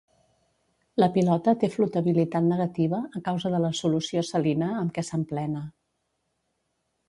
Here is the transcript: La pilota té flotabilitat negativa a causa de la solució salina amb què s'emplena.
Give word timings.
La 1.03 1.09
pilota 1.17 1.53
té 1.63 1.69
flotabilitat 1.73 2.47
negativa 2.47 3.03
a 3.21 3.23
causa 3.29 3.53
de 3.57 3.61
la 3.69 3.73
solució 3.83 4.27
salina 4.33 4.73
amb 4.81 4.97
què 4.97 5.07
s'emplena. 5.11 5.65